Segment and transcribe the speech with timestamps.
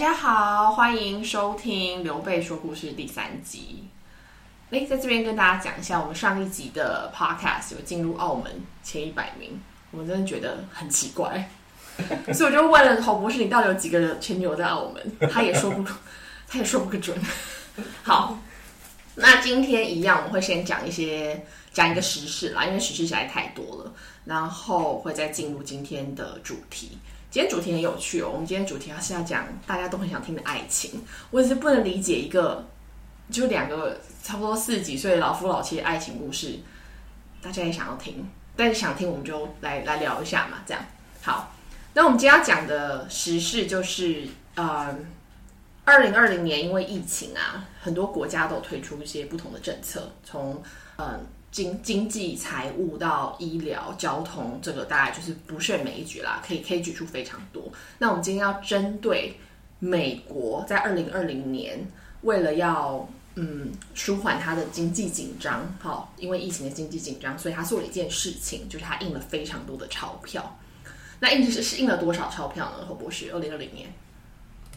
[0.00, 3.84] 大家好，欢迎收听刘备说故事第三集。
[4.70, 8.50] 哎，在这边跟大家讲一下，我们上一集的 podcast 有进入澳门
[8.82, 9.60] 前一百名，
[9.90, 11.50] 我们真的觉得很奇怪，
[12.32, 15.30] 所以我就问了侯博士，你到底有几个前女友在澳门？
[15.30, 15.84] 他也说不，
[16.48, 17.14] 他也说不个准。
[18.02, 18.38] 好，
[19.16, 21.44] 那今天一样，我们会先讲一些
[21.74, 23.92] 讲一个时事啦，因为时事实在太多了，
[24.24, 26.96] 然后会再进入今天的主题。
[27.30, 31.00] 今天主题很有趣哦，我们今天主题是要讲大家都很想听的爱情。
[31.30, 32.66] 我只是不能理解一个
[33.30, 36.58] 就两个差不多四十几岁老夫老妻的爱情故事，
[37.40, 40.58] 大家也想要听，但是想听我们就来来聊一下嘛。
[40.66, 40.84] 这样
[41.22, 41.54] 好，
[41.94, 44.26] 那我们今天要讲的时事就是
[44.56, 44.98] 呃，
[45.84, 50.60] 二零二零年因为疫情啊，很多国家都推出一些不同的政策，从
[50.96, 51.24] 嗯。
[51.50, 57.70] 经经济、财务到医疗、交通，这个大概就是不胜枚举啦，可以可以举出非常多。
[57.98, 59.36] 那我们今天要针对
[59.80, 61.84] 美国在二零二零年，
[62.22, 63.04] 为了要
[63.34, 70.56] 嗯舒缓它的经济紧张，好，因为疫情的经济紧张，所以他做了一件事情，就是他印了非常多的钞票。
[71.18, 72.86] 那印是是印了多少钞票呢？
[72.86, 73.92] 何博士，二零二零年，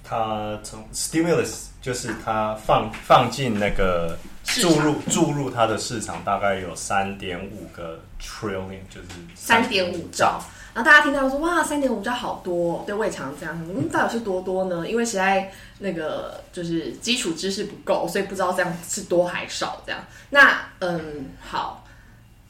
[0.04, 4.18] 他从 stimulus 就是他放放进那个。
[4.62, 10.42] 注入注入它的市场大概有三点五个 trillion，就是三点五兆。
[10.74, 13.56] 然后大家听到说哇，三点五兆好多，对，我也常这样。
[13.70, 14.88] 嗯，到底是多多呢？
[14.88, 20.04] 因为实在那个就是基础知识不够，所以不知道这样是多还少这样。
[20.32, 21.86] 那嗯，好，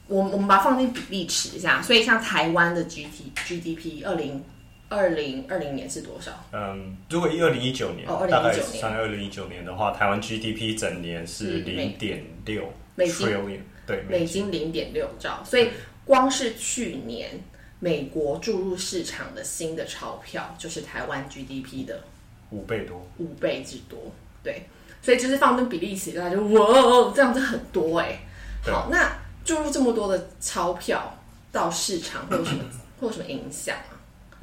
[0.06, 1.82] 我我们把它放进比例尺一下。
[1.82, 4.44] 所以像台湾的 G T G D P 二零。
[4.88, 6.32] 二零二零年是多少？
[6.52, 13.28] 嗯，如果一二零一九年，哦，大概算二零一九年的话，台湾 GDP 整年是零点六美金，
[13.86, 15.42] 对，美金零点六兆。
[15.44, 15.70] 所以
[16.04, 17.30] 光是去年
[17.80, 22.04] 美国注入市场的新的钞票，就是台湾 GDP 的
[22.50, 23.98] 五倍多，五倍之多。
[24.42, 24.64] 对，
[25.02, 28.18] 所以就是放跟比例起来，就哇，这样子很多哎。
[28.62, 29.12] 好，那
[29.44, 31.18] 注入这么多的钞票
[31.50, 32.62] 到市场，会有什么
[33.00, 33.76] 会有什么影响？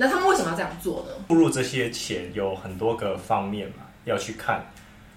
[0.01, 1.13] 那他们为什么要这样做呢？
[1.27, 4.65] 注入这些钱有很多个方面嘛，要去看。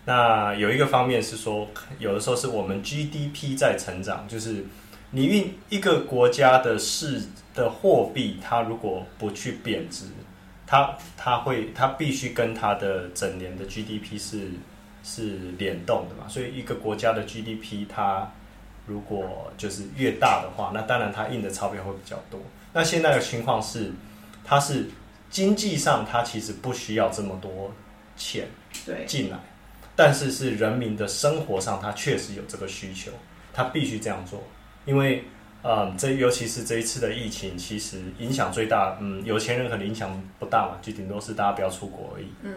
[0.04, 1.66] 那有一个方面是说，
[1.98, 4.66] 有的时候是我们 GDP 在成长，就是
[5.12, 7.22] 你运一个国家的市
[7.54, 10.04] 的货币，它如果不去贬值，
[10.66, 14.50] 它它会它必须跟它的整年的 GDP 是
[15.02, 16.28] 是联动的嘛。
[16.28, 18.30] 所以一个国家的 GDP 它
[18.86, 22.38] 如果就是越大的话，那当然它印的钞票会比较多。
[22.74, 23.90] 那现在的情况是。
[24.44, 24.86] 它是
[25.30, 27.72] 经济上，它其实不需要这么多
[28.16, 28.46] 钱
[29.06, 29.38] 进来，
[29.96, 33.10] 但是是人民的生活上，它确实有这个需求，
[33.52, 34.42] 它必须这样做。
[34.84, 35.24] 因为，
[35.62, 42.26] 嗯，这尤其是这一次的疫情，其实影响最大，嗯，有钱人可能影响不大嘛，就顶多是大家不要出国而已。
[42.42, 42.52] 嗯，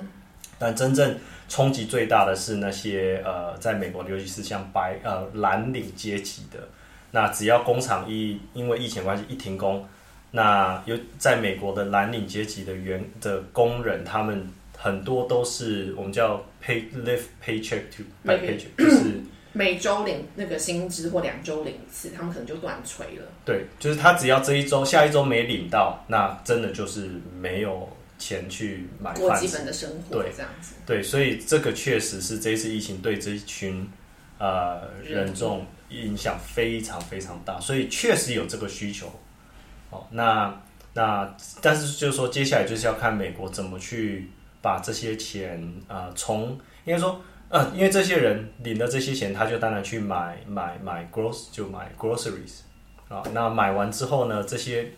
[0.59, 1.18] 但真正
[1.48, 6.68] 冲击最大的是那些呃，在美国，尤其是像白呃蓝领阶级的，
[7.12, 9.88] 那只要工厂一因为疫情关系一停工。
[10.31, 19.21] 那有在美国的蓝领阶级的员的工人，他们很多都是我们叫 pay live paycheck to paycheck，就是
[19.53, 23.25] 每周领那个薪资或两周领一次，他们可能就断炊了。
[23.45, 27.09] 对，就是他只要这一周下一周没领到，那真的就是
[27.39, 27.89] 没有
[28.19, 30.21] 钱去买过基本的生活。
[30.21, 30.73] 对，这样子。
[30.85, 33.89] 对，所以这个确实是这一次疫情对这一群
[34.38, 39.09] 呃人众影响非常非常大，所以确实有这个需求。
[39.90, 40.53] 哦，那
[40.94, 44.30] 那但是就是说，接下来就是要看美国怎么去
[44.62, 46.50] 把这些钱啊，从
[46.86, 52.62] 应该说，呃，因为这些人领了这些钱，他就当然去买买买 gross 就买 groceries
[53.08, 54.92] 啊，那买完之后呢，这些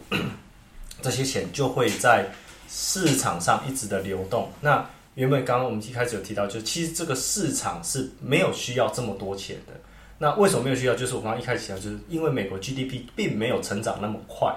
[1.02, 2.28] 这些钱就会在
[2.68, 4.50] 市场上一直的流动。
[4.62, 4.84] 那
[5.16, 9.74] 原本刚刚我们一开始有提到，就其实这个市场是没有需要这么多钱的。
[10.18, 10.96] 那为什么没有需要？
[10.96, 14.56] 就是我刚刚一开始提到，就是因为美国 GDP 并没有成长那么快。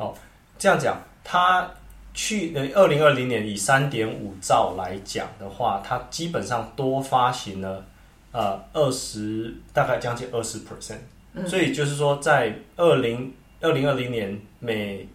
[0.00, 0.14] 哦，
[0.58, 1.70] 这样讲，它
[2.14, 7.84] 去呃，二零二零年以三点五兆来讲的话，它基本上多发行了
[8.32, 15.06] 呃二十，大概将近二十 percent，所以就是说，在二零二零二零年每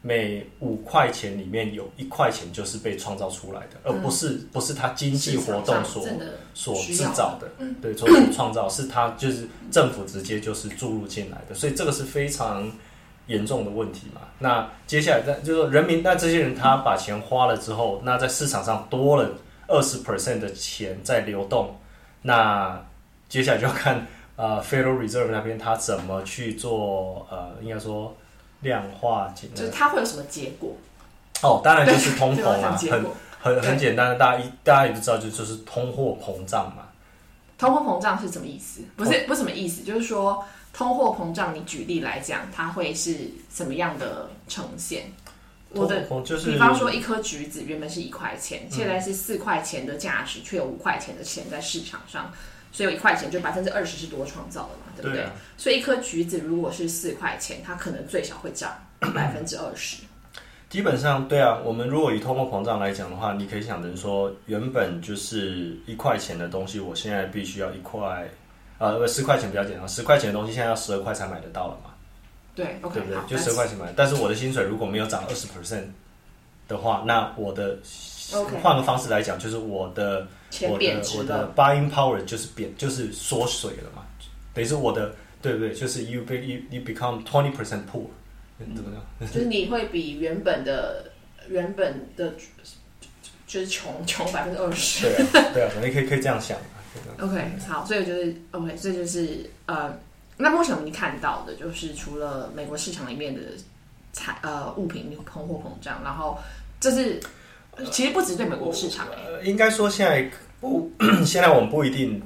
[0.00, 6.04] 每五块钱里面有一块钱就是被创造出来的，而不是不是它经济活动所
[6.54, 7.46] 所制造的，
[7.82, 12.68] 对，所创造是它就是政府直接就是注入进来的，所以这个是非常。
[13.30, 14.22] 严重的问题嘛？
[14.40, 19.30] 那接下来在就是说，人民那这些人他把钱花了之后，那在市场上多了
[19.68, 21.76] 二十 percent 的钱在流动，
[22.22, 22.82] 那
[23.28, 24.04] 接下来就要看
[24.34, 28.14] 呃 Federal Reserve 那边他怎么去做呃，应该说
[28.62, 30.72] 量化，就是它会有什么结果？
[31.42, 33.04] 哦，当然就是 通膨啊，很
[33.40, 36.82] 很很简单的，大家一大家也都知道，就就是通货膨胀嘛。
[37.60, 38.80] 通货膨胀是什么意思？
[38.96, 40.42] 不是不是什么意思，就是说
[40.72, 45.12] 通货膨胀，你举例来讲，它会是什么样的呈现？
[45.72, 52.32] 我的就是比方说，一颗橘子原本是一块钱，现在是四块钱的价值，却有五块钱的钱在市场上，
[52.72, 55.18] 所以有一块钱就百分之二十是多创造的嘛，对不对？
[55.18, 58.74] 对啊所以一颗橘子如果是四块钱，它可能最少会涨
[59.14, 59.98] 百分之二十。
[60.70, 68.30] 基本上对啊，我们如果以通货膨胀来讲的话，你可以想成说，原本就是一块钱的东西，我现在必须要一块，
[68.78, 71.90] 呃，十块钱比较简单，十块钱的东西现在要十二块才买得到了嘛，
[72.54, 72.66] 对？
[72.80, 75.86] 对不对就但十块钱买，但是我的薪水如果没有涨二十 percent
[76.68, 77.76] 的话，那我的
[78.62, 80.24] 换个方式来讲，就是我的
[80.68, 84.04] 我的我的 buying power 就是贬，就是缩水了嘛，
[84.54, 85.12] 等于是我的
[85.42, 85.74] 对不对？
[85.74, 88.04] 就是 you be you you become twenty percent poor，
[89.32, 91.10] 就是你会比原本的
[91.48, 92.32] 原本的
[93.46, 95.06] 就是穷穷百分之二十。
[95.32, 96.56] 对啊， 对啊，你可以可以这样想
[97.18, 99.96] OK，好，所以就是 OK，这就是呃，
[100.36, 103.40] 那目前我们看到的就是除了美国市场里面的
[104.12, 106.38] 产呃物品通货膨胀，然后
[106.80, 107.20] 这是
[107.90, 110.28] 其实不只对美国市场哎、呃，应该说现在
[110.60, 110.90] 不，
[111.24, 112.20] 现在我们不一定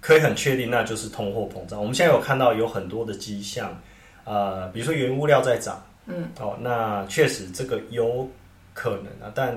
[0.00, 1.80] 可以很确定，那就是通货膨胀。
[1.80, 3.80] 我们现在有看到有很多的迹象，
[4.24, 8.28] 呃，比如说原物料在涨，嗯，哦，那确实这个有
[8.72, 9.54] 可能啊，但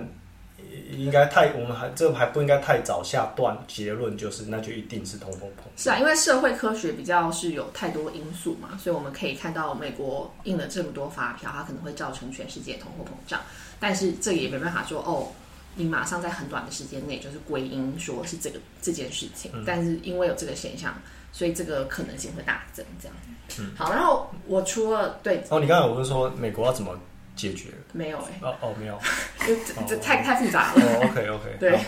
[0.91, 5.77] 应该太，我们还这还不应该太早下断结论，就是那就一定是通货膨胀。
[5.77, 13.39] 是啊，因为社会科学比较是有太多因素嘛，所以我们可以看到美国印了这么多发票，它可能会造成全世界通货膨胀，
[13.79, 15.31] 但是这也没办法说哦，
[15.75, 20.93] 你马上在很短的时间内就是归因说是这个这件事情，但是因为有这个现象，
[21.37, 23.15] 所以这个可能性会大增这样。
[23.59, 23.71] 嗯。
[23.77, 25.43] 好，然后我除了对。
[25.49, 26.97] 哦，你刚才我是说美国要怎么
[27.35, 27.69] 解决？
[27.93, 28.99] 没有哎、哦哦，没有。
[29.45, 30.81] 就这这太太复杂了。
[30.81, 31.79] 哦，OK OK， 对。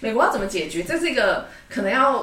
[0.00, 0.82] 美国要怎么解决？
[0.82, 2.22] 这是一个可能要，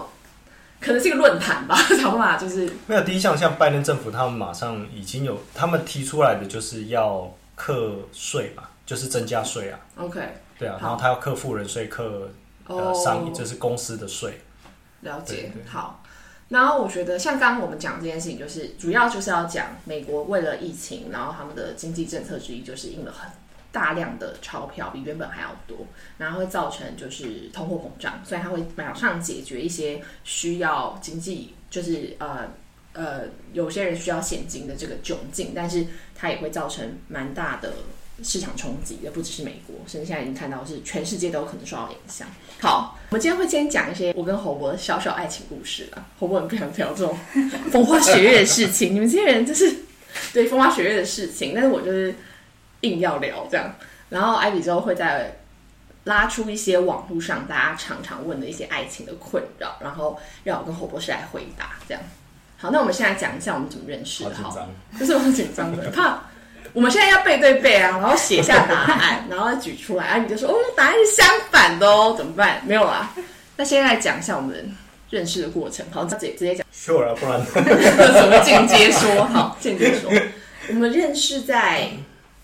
[0.79, 10.19] 可能是一个论坛吧，想办法就是没有第一项，像拜登政府他们马上已经有，他们提出来的就是要课税嘛，就是增加税啊，OK。
[10.57, 12.29] 对啊，然后他要课富人税，课
[12.67, 14.39] 呃哦，商，就是公司的税，
[15.01, 15.35] 了解。
[15.35, 15.63] 对对。
[15.67, 16.02] 好。
[16.53, 23.27] 然后我觉得，像刚刚我们讲这件事情，就是主要就是要讲美国为了疫情，然后他们的经济政策之一就是印了很
[23.71, 25.87] 大量的钞票，比原本还要多，
[26.19, 32.47] 然后会造成就是通货膨胀，所以它会马上解决一些需要经济，就是呃
[32.93, 33.21] 呃，
[33.53, 37.73] 有些人需要现金的这个窘境，但是它也会造成蛮大的
[38.21, 42.27] 市场冲击的，不只是美国，甚至现在已经看到是全世界都有可能受到影响。
[42.59, 46.05] 好，我们今天会先讲一些我跟侯博的小小爱情故事啊。
[46.19, 47.17] 侯博很不想聊这种
[47.71, 49.73] 风花雪月的事情，你们这些人就是
[50.31, 52.13] 对风花雪月的事情，但是我就是
[52.81, 53.73] 硬要聊这样。
[54.09, 55.39] 然后艾比之后会在
[56.03, 62.03] 拉出一些网络上大家常常问的一些爱情的困扰，然后让我跟侯博士来回答这样。
[62.57, 64.35] 好，那我们现在讲一下我们怎么认识的。
[64.35, 64.99] 好紧张。
[64.99, 66.23] 就是我很紧张的， 怕
[66.73, 72.61] 我们现在要背对背啊，然后写下答案，然后再举出来，啊，你就说哦，答案是相反的哦，怎么办？
[72.65, 73.13] 没有啦。
[73.55, 74.75] 那现在来讲一下我们
[75.09, 80.11] 认识的过程，好，直接直接讲 Sure 啊，不然什 么间接说，好，间接说，
[80.69, 81.89] 我们认识在。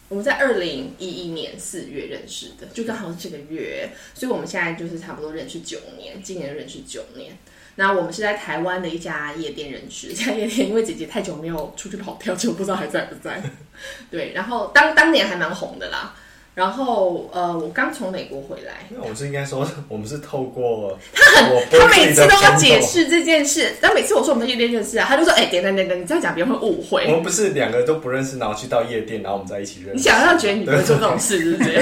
[0.08, 7.38] 我们在二零一一年四月认识的，就刚好是这个月，所以我们现在就是差不多认识九年，今年认识九年。
[7.80, 13.42] 那我们是在台湾的一家夜店认识，这 家夜店因为姐姐太久没有出去跑跳，就不知道还在不在。
[14.12, 16.14] 对，然后当当年还蛮红的啦。
[16.56, 27.06] 然后呃，我刚从美国回来，那我是应该说， 我们是透过他很我他每次都要解释这件事，但每次我说我们在夜店认识啊，他就说哎，等等等等，你这样讲别人会误会。
[27.06, 29.96] 我们不是两个都不认识，然后去到夜店，然后我们在一起认识。
[29.96, 31.82] 你想要觉得你不会做这种事，是不是？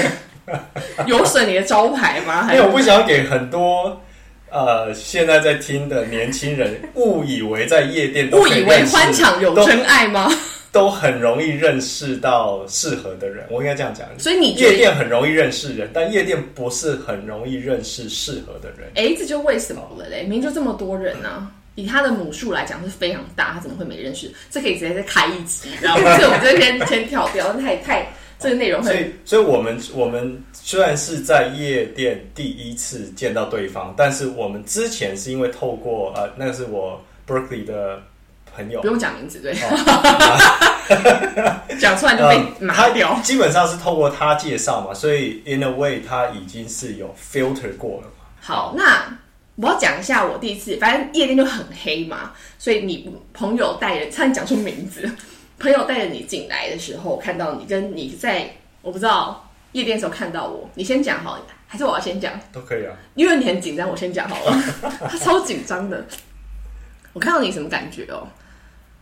[1.06, 2.48] 有损你的招牌吗？
[2.54, 4.00] 因为我不想要给很多
[4.50, 10.30] 呃现在在听的年轻人 误以为在夜店都误以为欢场有真爱吗？
[10.70, 13.46] 都很容易认识到适合的人。
[13.50, 18.90] 我应该这样讲，所以你夜，店很容易认识人，但夜店不是很容易认识适合的人。
[18.94, 20.20] 哎，这就为什么了嘞？
[20.20, 24.30] 明明就这么多人呢、以他的母数来讲是非常大，他怎么会没认识？
[24.50, 28.06] 这可以直接再开一集，然后 这个我们就先先跳掉，太太
[28.38, 38.00] 这个内容很所以，所以我们我们虽然是在夜店第一次见到对方，但是我们之前是因为透过呃，那个是我 Berkeley 的
[38.54, 39.68] 朋友不，用讲名字，对，哦
[41.80, 43.20] 讲出来就被嗯他麻掉。
[43.22, 48.24] 基本上是透过他介绍嘛，所以 in a way 他已经是有 filter 过了嘛。
[48.40, 49.18] 好，那
[49.56, 55.10] 我要讲一下我第一次，反正夜店就很黑嘛，所以你朋友带人，差点讲出名字，
[55.58, 58.48] 朋友带着你进来的时候，看到你跟你在
[58.80, 62.32] 我不知道夜店的时候看到我，你先讲好，还是我要先讲？
[62.52, 62.94] 都可以啊。
[63.14, 64.62] 因为你很紧张，我先讲好了。
[65.10, 66.04] 他超紧张的。
[67.12, 68.26] 我看到你什么感觉哦？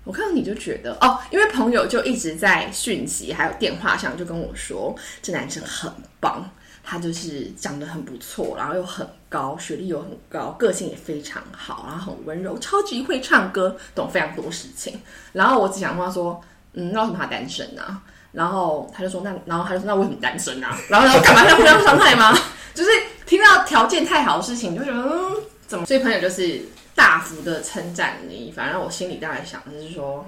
[0.04, 6.48] 我看到你就觉得哦，因为朋友就一直在讯息还有电话上就跟我说，这男生很棒，
[6.88, 15.00] 他就是长得很不错，然后又很高，学历又很高，个性也非常好，然后很温柔，超级会唱歌，懂非常多事情。
[15.32, 16.40] 然后我只想问他说，
[16.74, 18.00] 嗯，那为什么他单身呢？
[18.30, 20.78] 然后他就说，那然后他就说，那为什么单身啊？
[20.88, 22.32] 然后然后干嘛要互相伤害吗？
[22.72, 22.90] 就是
[23.26, 25.34] 听到条件太好的事情，就觉得嗯，
[25.66, 25.84] 怎么？
[25.86, 26.60] 所以朋友就是
[26.94, 30.24] 大幅的称赞你，反正我心里大概想的是说，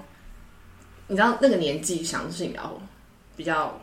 [1.07, 2.81] 你知道那个年纪想的事情比较
[3.37, 3.79] 比较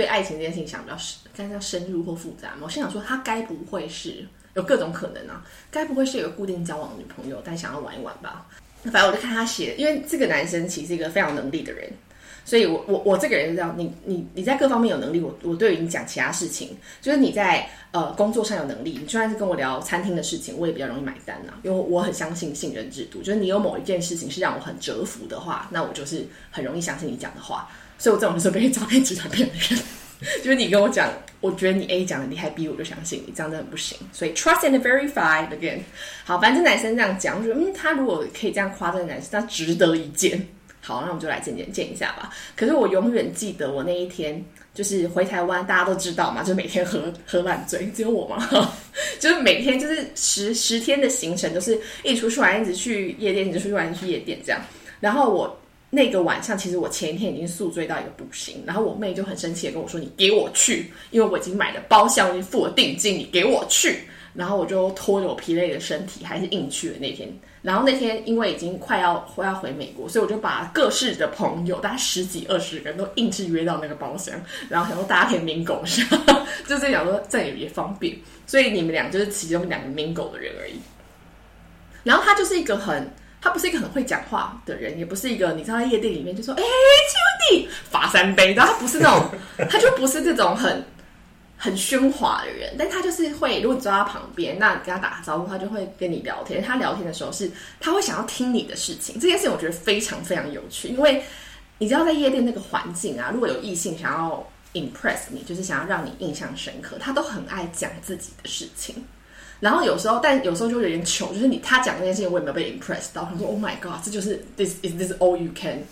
[0.00, 2.60] 对爱情这件事情想比较深，该叫深入或复杂嘛？
[2.62, 5.44] 我心想说，他该不会是有各种可能啊？
[5.70, 8.46] 该不会是有个固定交往的女朋友，但想要玩一玩吧？
[8.84, 11.86] 反正我就看他写，因为这个男生其实是一个非常能力的人。
[12.42, 27.68] 所以，我我我这个人是这样，你你你在各方面有能力，我我对于你讲其他事情，就是你在呃工作上有能力，你就算是跟我聊餐厅的事情，我也比较容易买单呐，因为我很相信信任制度，就是你有某一件事情是让我很折服的话，那我就是很容易相信你讲的话，
[28.00, 29.78] 所以我这种就是被诈骗集团骗的人，
[30.42, 35.80] 就是你跟我讲，我觉得你 A 讲的厉害，B 我就相信你，这样真的不行，所以 trust and verify again，
[36.24, 40.48] 好，反正男生这样讲，我觉得嗯，他如果可以这样夸这个男生，他值得一见。
[40.82, 42.30] 好，那我们就来见见见一下吧。
[42.56, 44.42] 可是我永远记得我那一天，
[44.72, 48.48] 就是回台湾，大家都知道嘛，就每天喝喝烂醉，只有我吗？
[49.20, 54.60] 就是每天就是十十天的行程，都是一出去玩，一直去夜店，一直出去玩，一直去夜店这样。
[55.00, 55.59] 然后我
[55.90, 63.98] 那个晚上，其实我前一天已经宿醉到一个不行，然后我妹就很生气的跟我说：“你给我去，因为我已经买了包厢，已经付了定金，你给我去。”
[64.32, 67.28] 然后我就拖着我疲累的身体，还是硬去了那天。
[67.62, 74.32] 然后那天因为已经快要要回美国，所以我就把各式的朋友，大概十几二十个人都硬是约到那个包厢，
[74.68, 76.06] 然后想说大家可以明狗下，
[76.68, 78.16] 就是想说这样也方便。
[78.46, 80.74] 所以你们俩就是其中两个明狗的人而已。
[82.04, 89.30] 然后他就是一个很，他不是一个很会讲话的人，也不是一个你知道在夜店里面就说哎兄弟罚三杯，然后他不是那种，
[89.70, 90.84] 他就不是这种很。
[91.62, 96.62] 很喧哗的人，但他就是会，如果你坐他旁边，那你跟他打个招呼，他就会跟你聊天。
[96.62, 99.20] 他聊天的时候是，他会想要听你的事情。
[99.20, 101.22] 这件事情我觉得非常非常有趣，因为
[101.76, 109.04] 你知道在夜店那个环境啊，如果有异性想要 impress 你，就是想要让你印象深刻，他都很爱讲自己的事情。
[109.60, 113.28] 然后有时候，但有时候就有点糗，就是你他讲那件事情，我也没有被 impress 到。
[113.30, 115.82] 他说：“Oh my god，这就是 this is this all you can。”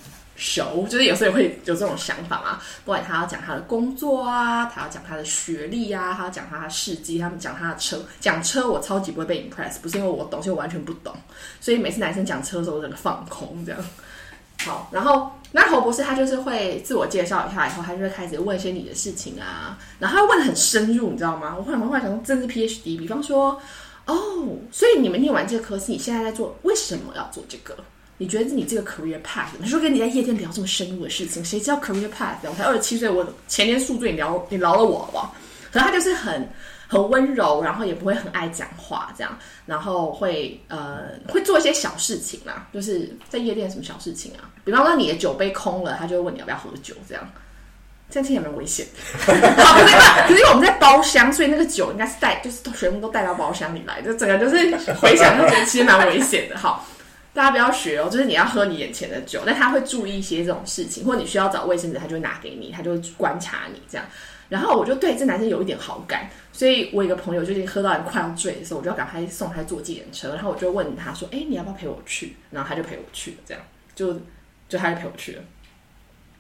[0.41, 2.61] show，就是有时候也会有这种想法嘛。
[2.85, 11.13] 不管他要讲他的工作啊，他要讲他的学历啊，他要讲他的事迹，他们讲他的车，讲车我超级不会被 impress，不是因为我懂，是我完全不懂。
[11.61, 13.85] 所以每次男生讲车的时候，我整个放空这样。
[14.65, 21.55] 好，然后那侯博士他就是会自我介绍一下以后，他就会开始问一些你的事情啊，然后他问的很深入，你知道吗？
[21.57, 23.61] 我忽然忽然想说，政治 PhD，比方说，
[24.07, 24.15] 哦，
[24.71, 27.75] 所以你们念完这个科是你现在在做，为什么要做这个？
[28.19, 29.47] 你觉得你这个 career path？
[29.59, 32.35] 你说跟你在夜店聊这么深入的事情，谁知道 career path？
[32.43, 35.35] 我才二十七岁，我前年宿醉，你聊你饶了我好不好？
[35.73, 36.49] 可能他就是很
[36.89, 44.51] 很温柔，然后也不会很爱讲话，这样，然后会呃会做一些小事情啦，就是在夜店什么小事情啊？
[44.65, 47.23] 比方说你的酒杯空了，他就会问你要不要喝酒，这样，
[48.11, 48.87] 这样听起来蛮危险。
[49.25, 49.41] 可是
[50.27, 56.57] 可是我们在包厢，所以那个酒应该是带，就是全部都带到包厢里来，就整个就是回想就觉得其实蛮危险的。
[56.57, 56.87] 好。
[57.35, 64.05] 大家不要学哦，就是你要喝你眼前的酒，但他会注意一些这种事情，或你需要找卫生纸，他就会拿给你，他就会观察你这样。
[64.49, 73.63] 然后我就对这男生有一点好感，所以我一个朋友就是喝到快要醉的时候，我就要赶快送他坐计程车，然后我就问他说：“哎，你要不要陪我去？”然后他就陪我去了，这样
[73.95, 74.15] 就
[74.69, 75.43] 就他就陪我去了。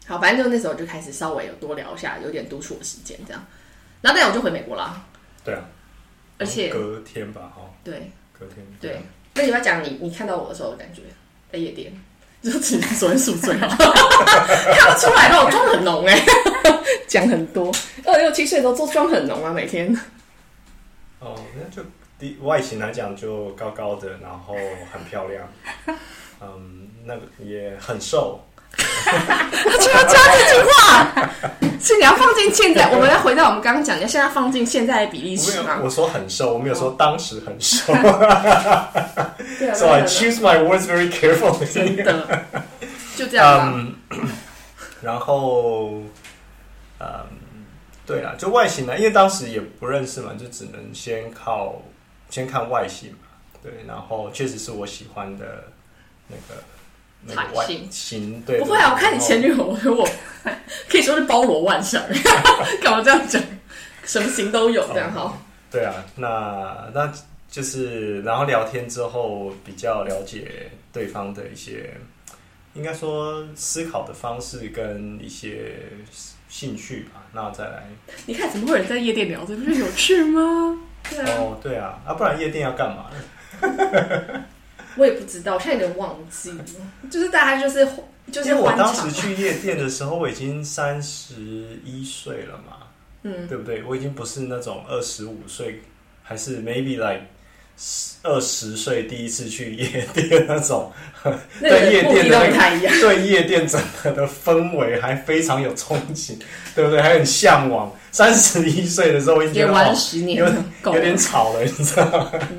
[0.06, 3.44] 好，反正就那时候就开始稍微有多聊一下，有点独处的时间这样。
[4.00, 5.06] 然后那我就回美国了。
[5.44, 5.62] 对啊，
[6.38, 9.00] 而且隔天吧，哈，对，隔天对。
[9.34, 11.02] 那你要讲你你看到我的时候的感觉，
[11.52, 11.92] 在夜店，
[12.42, 16.24] 就只昨天宿醉了， 看不出来，那我妆很浓哎，
[17.08, 17.72] 讲很多，
[18.04, 19.92] 二六七岁都做妆很浓啊，每天。
[21.18, 21.82] 哦，那就
[22.18, 24.54] 第外形来讲就高高的，然后
[24.92, 25.48] 很漂亮，
[26.40, 28.40] 嗯，那个也很瘦。
[28.76, 31.30] 他就要加这句话，
[31.80, 35.80] 是你要放进现在，我们要回到我们刚刚讲，你要现在放进现在的比例尺吗？
[35.82, 37.92] 我说很瘦，我没有说当时很瘦。
[39.74, 41.72] ，So I choose my words very carefully。
[41.72, 42.44] 真的，
[43.16, 43.94] 就这样。
[45.02, 46.02] 然后，
[47.00, 47.26] 嗯，
[48.06, 51.80] 对了，就外形呢，因为当时也不认识嘛，就只能先靠
[52.30, 53.18] 先看外形嘛。
[53.62, 55.64] 对，然后确实是我喜欢的
[56.28, 56.62] 那个。
[57.36, 58.92] 外形对，不会啊！
[58.92, 60.08] 我看你前女友，我
[60.88, 62.02] 可以说是包罗万象，
[62.82, 63.42] 干嘛这样讲？
[64.04, 65.40] 什么型都有，这样好。
[65.70, 67.12] 对啊，那那
[67.50, 71.94] 就是然后聊天之后比较了解对方的一些，
[72.74, 75.74] 应该说思考的方式跟一些
[76.48, 77.22] 兴趣吧。
[77.32, 77.84] 那再来
[78.24, 80.78] 你看，怎么会有人在夜店聊这不是有趣吗？
[81.10, 83.06] 对啊，哦，对啊，啊，不然夜店要干嘛？
[84.98, 86.64] 我也不知道，我现在有点忘记了，
[87.08, 87.86] 就是大家就是
[88.30, 91.34] 就是因为我当时去夜店的时候，我已经三十
[91.84, 92.88] 一岁了嘛，
[93.22, 93.82] 嗯，对不对？
[93.84, 95.80] 我已经不是那种二十五岁，
[96.22, 97.22] 还是 maybe like
[98.24, 100.92] 二十岁第一次去夜店那种，
[101.60, 102.92] 那对夜店的那个不太一样。
[103.00, 106.32] 对夜店整个的氛围还非常有憧憬，
[106.74, 107.00] 对不对？
[107.00, 107.90] 还很向往。
[108.10, 111.16] 三十一岁的时候，我已经觉也得哦玩十年有点，有点了。
[111.16, 112.04] 吵了，你知道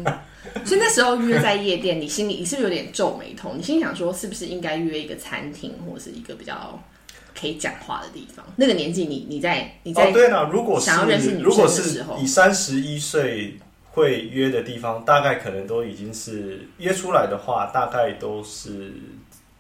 [0.06, 0.22] 吗？
[0.70, 3.54] 所以那时候约在夜店，你心里你是不是有点皱眉头？
[3.56, 6.80] 你心里想说，是不是应该约一个餐厅，或者是一个比较
[7.36, 8.46] 可以讲话的地方？
[8.56, 13.58] 那个年纪你，你在你在、哦，对了，如果是想要认识女生如果的时候是以三十一岁
[13.92, 18.94] 会约的地方，大概可能都已经是约出来的话，大概都是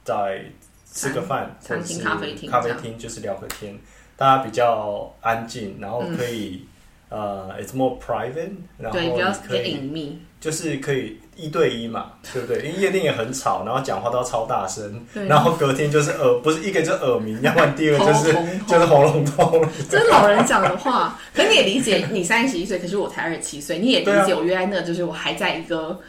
[0.04, 0.46] 在
[0.94, 3.75] 吃个饭，餐厅咖啡厅咖啡厅就是聊个天，
[4.16, 6.66] 大家比较安静，然后可以、
[7.10, 12.63] 呃，it's more private，然后对比较你可以隐秘，就是可以一对一嘛，对不对？
[12.63, 18.34] 因为夜店也很吵，然后讲话都要超大声，然后隔天就是耳，不是一个就耳鸣，要不然第二个就是
[18.65, 19.62] 就是喉咙痛。
[19.89, 21.19] 这是老人讲的话。
[21.34, 26.00] 可你也理解，你三十一岁，可是我才二十七岁，你也理解我原来那个就是我还在一个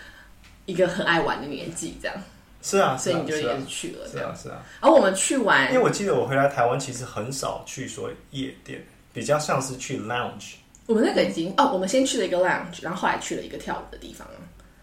[0.67, 2.17] 一个很爱玩的年纪，这样，
[2.63, 4.35] 是啊，所以你就是也啊是去了这样。
[4.37, 8.81] 是啊是啊，而我们去玩因为，我记得我回来台湾其实很少去说夜店，
[9.13, 10.55] 比较像是去 lounge。
[10.91, 14.27] 我们那个已经哦，我们先去了一个 lounge，然后后来去了一个跳舞的地方。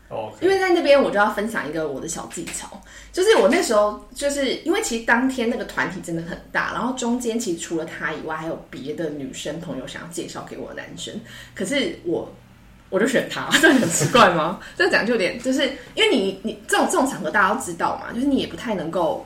[0.09, 11.13] 哦，因为在那边我就要分享一个我的小技巧，就是我那时候就是因为其实当天那个团体真的很大，然后中间其实除了他以外，还有别的女生朋友想要介绍给我的男生，
[11.53, 12.33] 可是我
[12.89, 14.61] 我就选他，这很奇怪吗？
[14.77, 19.25] 这样讲就有点就是因为你你这种这种场合大家都知道嘛，就是你也不太能够，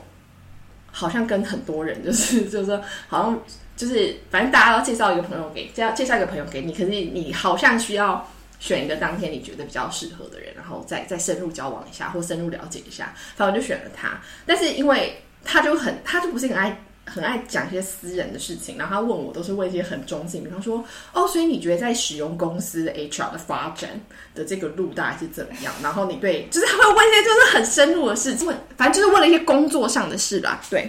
[0.90, 3.40] 好像跟很多人就是就是说好像
[3.76, 8.28] 就是反正大家都介绍一个朋友给介绍介绍一个朋友给你，可是你好像需要。
[8.62, 13.12] 选一个当天你觉得比较适合的人，然后再再深入交往一下，或深入了解一下。
[13.34, 23.90] 反正就选了他，但是因为他就很，他就不是很爱很爱讲一些私人的事情，然后他问我都是问一些很中性，比方说，哦，所以你觉得在使用公司的 HR 的发展
[24.32, 25.74] 的这个路大概是怎么样？
[25.82, 30.88] 然后你对，就是他会问一些就是很深入的事情，问反正就是问了一些工作上的事啦，对。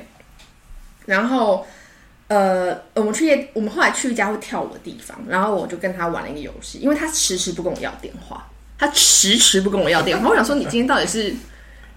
[1.07, 1.65] 然后，
[2.27, 10.29] 呃，我们去夜，我们后来去一家会跳舞的地方，然后我就跟他玩了一个游戏，因为他迟迟不跟我要电话，他迟迟不跟我要电话。
[10.29, 11.33] 我想说，你今天到底是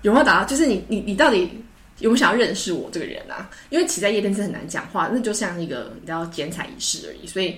[0.02, 0.44] 有没有打到？
[0.44, 1.50] 就是你你你到底
[1.98, 3.48] 有没有想要认识我这个人啊？
[3.70, 7.56] 因为其实在夜店是很难讲话，那就像一个你知道剪彩仪式而已，所以。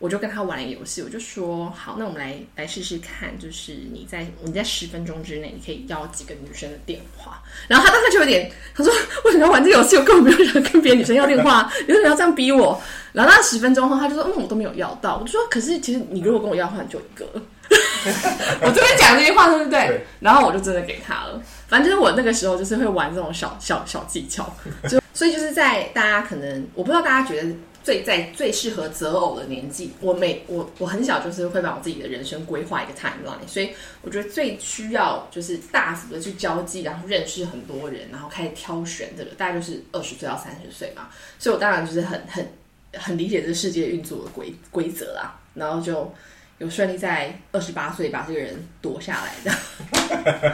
[0.00, 7.40] 我就跟他玩了一个游戏，我就说好，那我们来来试试看，就是你在你在十分钟之内，你可以要几个女生的电话。
[7.68, 8.92] 然后他当时就有点，他说
[9.26, 9.96] 为什么要玩这个游戏？
[9.96, 12.80] 我根本没有想跟别的女生要电话，你为什么要这样逼我？
[13.12, 15.18] 然后他十分钟后，他就说嗯，我都没有要到。
[15.18, 17.26] 我就说可是其实你如果跟我要的话，你就一个。
[18.62, 19.86] 我这边讲这些话，对不对？
[19.86, 21.40] 对然后我就真的给他了。
[21.68, 24.52] 反正就是我那个时候就是会玩这种小小小技巧，
[24.88, 27.48] 就所以就是在大家可能我不知道大家觉得
[27.82, 33.70] 最在最适合择偶的年纪，我每我我很小就是会把我自己的人生规划一个 timeline，所以
[34.02, 41.08] 我觉得最需要就是大幅的去交际，然后认识很多人，然后开始挑选这个，大概就是二十岁到三十岁嘛。
[41.38, 42.52] 所以我当然就是很很
[42.94, 46.12] 很理解这世界运作的规规则啦，然后就。
[46.60, 49.50] 有顺利在二十八岁把这个人夺下来的，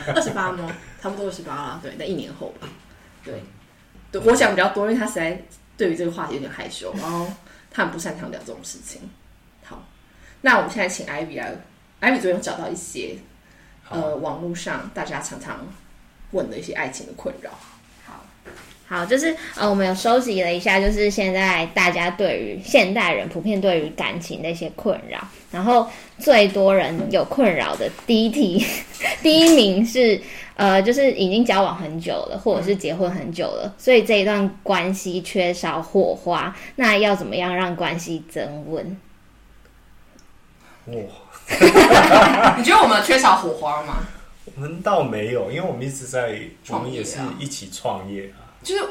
[0.15, 0.73] 二十八吗？
[1.03, 2.69] 差不多二十八啦，对，在一年后吧，
[3.25, 3.43] 对，
[4.13, 5.43] 对，我想比较多，因为他实在
[5.77, 7.27] 对于这个话题有点害羞，然后
[7.71, 9.03] 他很不擅长聊这种事情。
[9.65, 9.87] 好，
[10.43, 11.55] 那我们现在请 Ivy 来
[12.01, 13.17] ，Ivy 昨天有找到一些
[13.91, 15.67] 呃网络上大家常常
[16.33, 17.51] 问的一些爱情的困扰。
[18.89, 28.65] 好，就是呃，我们有收集了一下，就是现在大家对于现代人普遍对于感情的一些困扰，然后最多人有困扰的第一题，
[29.25, 30.23] 第一名是
[30.57, 39.01] 呃，就是已经交往很久了，或者是结婚很久了，所以这一段关系缺少火花，那要怎么样让关系增温？
[40.87, 40.95] 哇，
[42.57, 43.99] 你觉得我们缺少火花吗？
[44.55, 46.41] 我们倒没有，因为我们一直在，
[46.71, 48.49] 我们也创业啊是一起创业啊。
[48.63, 48.83] 就是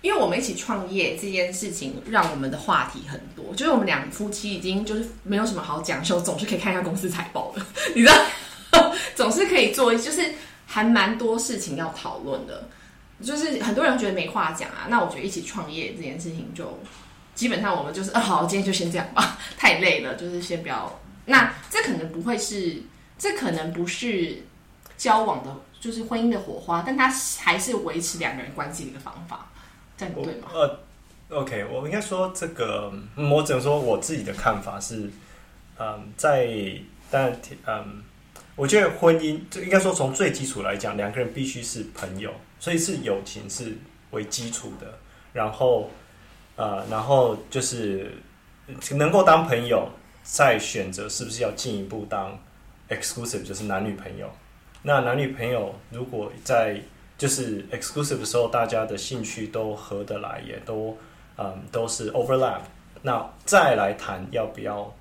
[0.00, 3.54] 因为我们一起创业这件事情，让我们的话题很多。
[3.54, 7.62] 就是我们两夫妻已经就是没有什么好讲的时候，总是可以看一下公司财报的，
[7.94, 8.08] 你知
[8.72, 10.32] 道， 总是可以做，就是
[10.72, 12.68] 还蛮多事情要讨论的。
[13.22, 16.76] 就是很多人觉得没话讲啊，那我觉得一起创业这件事情就
[17.36, 22.82] 基本上我们就是啊好，今天就先这样吧，太累了，就是先不要那这可能不会是，
[23.16, 24.42] 这可能不是
[24.96, 27.08] 交往的，就是婚姻的火花，但它
[27.38, 29.46] 还是维持两个人关系的一个方法，
[29.96, 30.48] 这样对吗？
[30.52, 30.80] 呃
[31.28, 32.92] ，OK，我应该说这个，
[33.30, 35.08] 我只能说我自己的看法是，
[35.78, 36.50] 嗯，在
[37.08, 37.32] 但
[37.66, 38.02] 嗯，
[38.54, 43.76] 我觉得婚姻就应该说从最基础来讲，两个人必须是朋友，所以是友情是
[44.10, 44.98] 为基础的，
[45.32, 45.90] 然后
[46.56, 48.12] 呃，然后就是
[48.90, 49.88] 能够当朋友，
[50.22, 52.38] 再选择是不是要进一步当
[52.90, 54.30] exclusive，就是男女朋友。
[54.82, 56.78] 那男女朋友如果在
[57.16, 60.94] 就是 exclusive 的时候，大家的兴趣都合得来，也都
[61.38, 62.60] 嗯都是 overlap，
[63.00, 64.92] 那再来谈要不要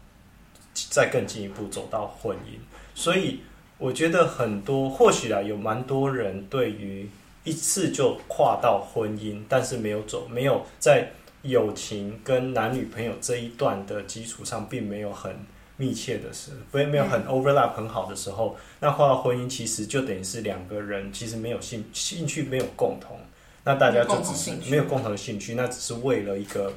[0.90, 2.58] 再更进一步走到婚姻。
[2.94, 3.42] 所以
[3.78, 7.10] 我觉得很多或许啊，有蛮多人对于
[7.44, 15.36] 一次就跨到婚姻，但是没有走，没有在友情跟男女朋友这一段的基础上，并没有很
[15.78, 23.18] 密切的时，不没有很 overlap 很好的时候，那跨到婚姻其实就等于是两个人其实没有兴兴趣没有共同，
[23.64, 26.72] 那大家就只是没有共同的兴趣，那只是为了一个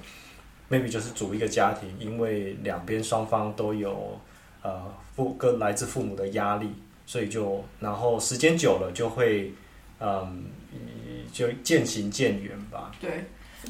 [0.71, 4.19] maybe 就是组一个家庭，因为两边双方都有
[4.65, 6.69] 呃父跟来自父母的压力，
[7.07, 9.53] 所以就然后时间久了就会
[10.01, 10.47] 嗯
[11.33, 12.91] 就渐行渐远吧。
[13.01, 13.25] 对，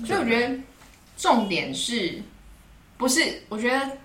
[0.07, 0.57] 所以我觉得
[1.19, 2.23] 重点是
[2.97, 3.43] 不是？
[3.49, 3.99] 我觉得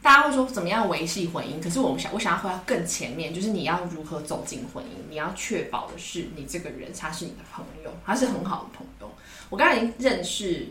[0.00, 9.10] 大家会说怎么样维系婚姻，可是我们想，我想要回到更前面，就是你要如何走进婚姻，你要确保的是你这个人他是你的朋友，他是很好的朋友。
[9.50, 10.68] 我刚才已经认识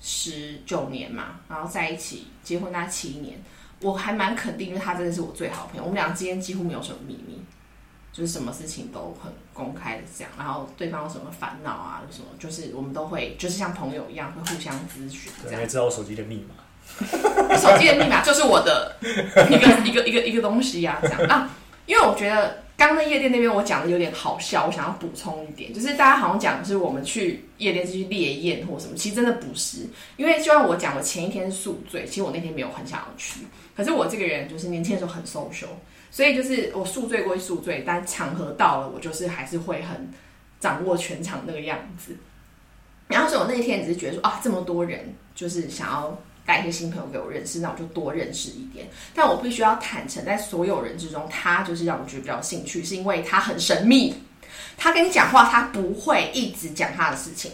[0.00, 3.38] 十九年嘛，然后在一起结婚大概七年，
[3.80, 5.82] 我还蛮肯定，就是他真的是我最好的朋友。
[5.82, 7.42] 我们俩之间几乎没有什么秘密，
[8.12, 15.64] 就是什么事情都很公开的讲，然后对方有什么烦恼啊，什么就是我们都会就是像朋友一样会互相咨询这对，样你。
[15.64, 16.54] 也知道我手机的密码。
[17.56, 21.48] 手机的密码就是我的一个一个一个一个东西呀、这样啊。
[21.86, 29.80] 因为我觉得刚刚在夜店那边我讲的有点好笑，我想要补充一点，就是大家好像讲的是我们去夜店是去猎艳或什么，其实真的不是。
[30.16, 33.40] 因为就像我讲，我前一天宿醉，其实我那天没有很想要去，
[33.76, 35.68] 可是我这个人就是年轻的时候很 social，
[36.10, 40.10] 所以就是我宿醉归宿醉，但场合到了，我就是还是会很
[40.58, 42.16] 掌握全场那个样子。
[43.08, 46.18] 然后所以我那一天只是觉得说啊，这么多人就是想要
[46.50, 48.88] 带一些新朋友给我认识，那我就多认识一点。
[49.14, 54.12] 但我必须要坦诚，在所有人之中，他就是让我觉得比较兴趣，是因为他很神秘。
[54.76, 57.52] 他跟你讲话，他不会一直讲他的事情，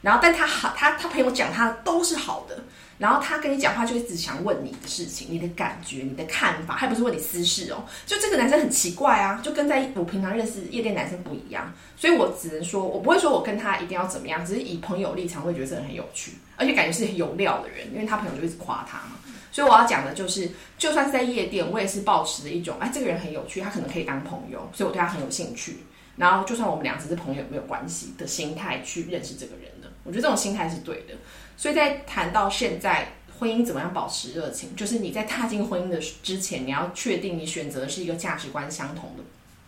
[0.00, 2.64] 然后但他好，他他朋友讲他的都是好的。
[2.98, 7.84] 然后他跟你讲话，就一直想问你的事情、你的感觉、你的看法，还不是问你私事哦。
[8.06, 11.72] 就这个男生很奇怪啊，就跟在我平常认识夜店男生不一样。
[11.96, 19.18] 所以我只能说，我不会说我跟他一定要怎么样，只是以朋友立场会觉得这人很有趣，而且感觉是很有料的人，因为他朋友就一直夸他嘛。
[19.50, 25.78] 所以我要讲的就是，就算是在夜店，我也是保持的一种，哎，这个人很有趣，他可能可以当朋友，所以我对他很有兴趣。
[26.16, 31.14] 然后，就算我们俩只是朋友，没有关系的心态去认识这个人的，我觉得这种心态是对的。
[31.62, 33.06] 所以在谈到现在
[33.38, 39.22] 婚姻怎么样保持热情，就是你在踏进婚姻的之前，你要确定你选择的是一个价值观相同的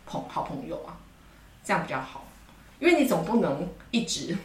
[0.05, 0.99] 朋好朋友啊，
[1.65, 2.27] 这样比较好。
[2.81, 4.37] 因为你总不能一直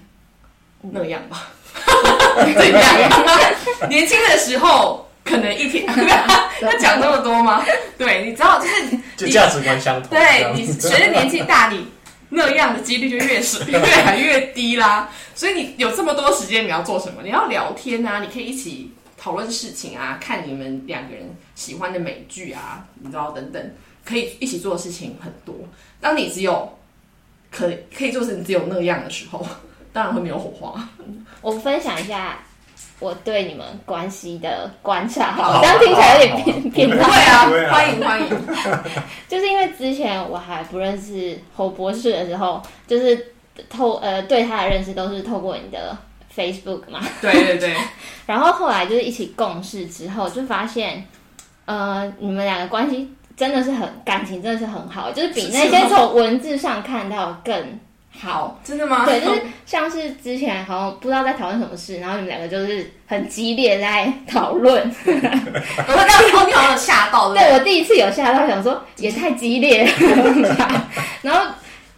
[0.81, 1.47] 那样吧？
[2.37, 3.09] 怎样？
[3.89, 5.87] 年轻的时候可能一天
[6.61, 7.65] 要讲那么多吗？
[7.97, 10.11] 对，你知道，就是就价值观相同。
[10.11, 11.87] 这对你随着年纪大，你
[12.29, 15.09] 那样的几率就越是， 越来越低啦。
[15.35, 17.21] 所以你有这么多时间，你要做什么？
[17.23, 25.55] 你要聊天啊，你可以一起讨论事情啊，看你们两个人喜欢的美剧啊，你知道等等，可以一起做的事情很多。
[25.99, 26.77] 当你只有
[27.51, 29.45] 可可以做成只有那样的时候，
[29.91, 30.87] 当然会没有火花。
[31.41, 32.39] 我分享一下
[32.99, 37.09] 我对你们关系的观察，好好，这样听起来有点偏偏不差。
[37.09, 38.29] 会啊不会，啊欢迎欢迎。
[39.27, 43.33] 就是因为之前我还不认识侯博士的时候，就是
[43.69, 45.97] 透呃对他的认识都是透过你的
[46.35, 47.75] Facebook 嘛，对对对，
[48.25, 51.05] 然后后来就是一起共事之后，就发现
[51.65, 57.79] 呃你们两个关系真的是很感情真的是很好，就是比那些从文字上看到更
[58.17, 58.59] 好。
[58.63, 59.05] 真的吗？
[59.05, 64.81] 对，就是像是之前好像不知道在讨论什么事，然后你们两个就是很激烈在讨论。
[65.05, 70.87] 我会让你好像吓到，对我第一次有吓到，想说也太激烈了，
[71.21, 71.51] 然后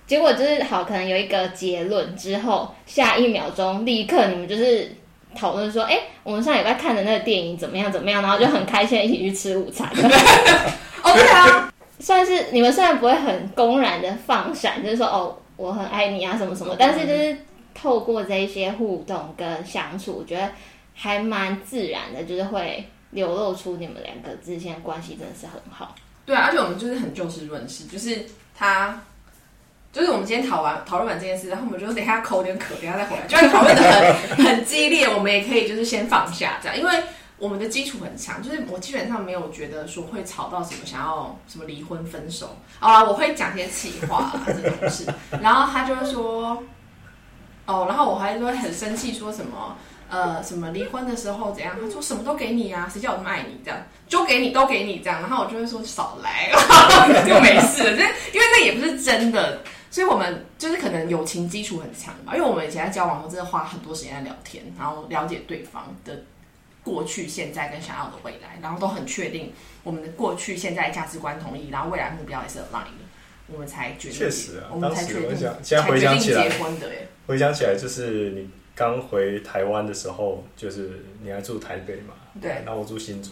[0.05, 4.95] 结果就是好，可能有一个结论之后，下一秒钟立刻你们就是
[5.33, 9.87] 讨论说，哎、我们上礼拜看的那个电影怎么样怎么样，然后就很开心地一起去吃午餐。
[11.03, 17.37] 哦，对啊，算是你们虽然不会很公然的放闪，就是说哦我很爱你啊什么什么，但是就是
[17.73, 20.49] 透过这一些互动跟相处，我觉得
[20.93, 25.95] 还蛮自然的，就是会流露出你们两个之间的关系真的是很好。
[26.25, 28.25] 对啊，而且我们就是很就事论事，就是
[28.57, 29.01] 他，
[29.91, 33.81] 就是我们今天讨完讨论完这件事，然后我们就等一下口有点渴，等一下再回来， 就算讨论的
[34.35, 36.91] 很很激烈，我们也可以就是先放下这样，因为
[37.41, 45.05] 我们的基础很强，就是我基本上没有觉得说会吵到什么想要什么离婚分手啊，我会讲些气话啊这种事，
[45.41, 46.61] 然后他就会说，
[47.65, 49.75] 哦，然后我还会很生气说什么。
[50.11, 51.73] 呃，什么离婚的时候怎样？
[51.81, 53.61] 他说什么都给你啊，谁叫我那么爱你？
[53.63, 55.21] 这样就给你，都给你这样。
[55.21, 56.51] 然后我就会说少来，
[57.25, 57.95] 就没事了。
[57.95, 62.35] 这因为那也不是真的，所以我们就是可能友情基础很强吧。
[62.35, 66.21] 因为我们以前在交往的时候，真的花很多时间在聊天，然后了解对方的
[66.83, 73.03] 过去、现在跟想要的未来，然后都很确定我们的过去、现在价值观同意，然后未来目标也是 align 的，
[73.47, 74.17] 我们才决定。
[74.17, 77.07] 确实啊，我们才决定，现在回想起来，结婚的耶。
[77.27, 78.49] 回想起来，就是你。
[78.73, 82.13] 刚回台湾的时候，就是你还住台北嘛？
[82.41, 82.49] 对。
[82.65, 83.31] 然后我住新竹，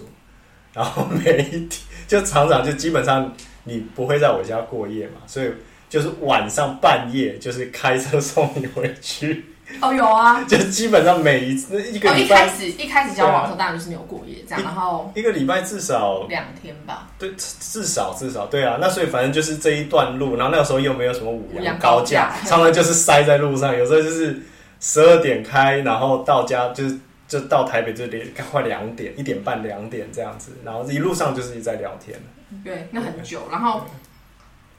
[0.73, 1.69] 然后每一天
[2.07, 3.33] 就常常就基本上
[3.63, 5.49] 你不会在我家过夜嘛，所以
[5.88, 9.45] 就是晚上半夜就是开车送你回去。
[9.82, 10.43] 哦，有啊。
[10.49, 17.08] 就基本上每一次一个一开始一开始交往的时候，当然就是没有过夜这样，然后一个礼拜至少两天吧。
[17.17, 18.77] 对，至少至少对啊。
[18.79, 24.41] 那所以反正就是这一段路，然后那个时候又没有什么五羊高架，常常就是塞在路上，有时候就是。
[24.82, 32.17] 十二点开，然后到家就是就到台北这里快两点，一点半两点这样子，然后一路上就是一直在聊天。
[32.63, 33.41] 对，那很久。
[33.51, 33.84] 然后，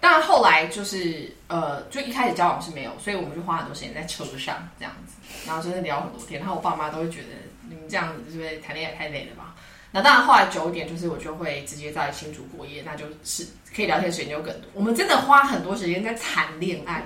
[0.00, 5.14] 当然后来就是呃，就一开始交往是没有，所以我们就花很多时间在车上这样子，
[5.46, 6.40] 然后真的聊很多天。
[6.40, 7.28] 然后我爸妈都会觉得
[7.68, 9.54] 你们这样子是不是谈恋爱太累了吧？
[9.92, 14.70] 那当然后来久一点，就是我就会直接在新竹过夜，那就是可以聊天时间就更多。
[14.72, 17.02] 我们真的花很多时间在谈恋爱，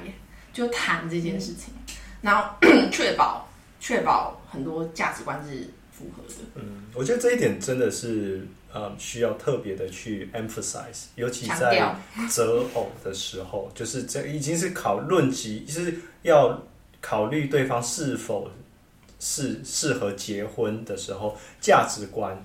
[0.53, 1.73] 就谈这件事情。
[2.21, 2.49] 然后
[2.91, 3.49] 确保
[3.81, 6.35] 确保很多价值观是符合的。
[6.57, 11.97] 嗯，我觉得这一点真的是呃需要特别的去 emphasize，尤其在
[12.29, 16.63] 择偶的时候，就是这已经是考论及，就是要
[17.01, 18.51] 考虑对方是否
[19.19, 22.37] 是适合结婚的时候，价值观，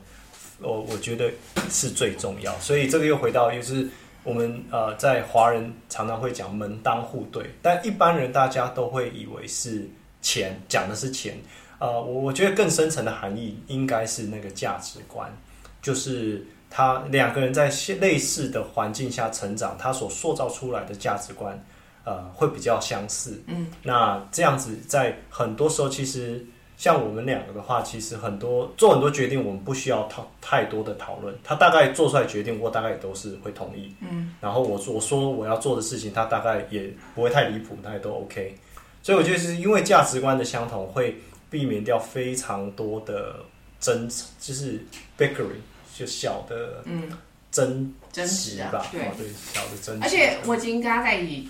[0.62, 1.30] 我我觉得
[1.70, 2.58] 是最重要。
[2.62, 3.86] 所以这个又回到就是。
[4.22, 9.90] 我们呃，在华人常常会讲门当户对，但一般人大家都会以为是
[10.22, 11.40] 钱，讲的是钱。
[11.80, 15.34] 呃，我我觉得更深层的含义应该是那个价值观，
[15.82, 21.58] 就是他两个人在类似的环境下成长，他所塑造出来的价值观，
[22.04, 23.42] 呃，会比较相似。
[23.48, 26.46] 嗯，那这样子在很多时候其实。
[26.80, 31.36] 像我们两个的话，其实很多做很多决定，我们不需要讨太多的讨论。
[31.44, 33.94] 他大概做出来决定，我大概也都是会同意。
[34.00, 38.56] 嗯，然后我我说我要做的事情，他大概也不会太离谱，他也都 OK。
[39.04, 41.14] 所以我觉得是因为价值观的相同，会
[41.50, 43.36] 避免掉非常多的
[43.80, 44.84] 争，就是
[45.18, 45.62] bickering
[45.98, 47.10] 就小的嗯
[47.52, 50.04] 争争执吧，对对小的争执。
[50.04, 51.50] 而且我已经跟他在一起